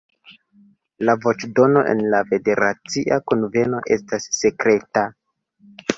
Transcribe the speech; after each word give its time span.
La 1.09 1.15
voĉdono 1.25 1.83
en 1.91 2.01
la 2.15 2.21
Federacia 2.31 3.19
Kunveno 3.33 3.83
estas 3.97 4.29
sekreta. 4.39 5.05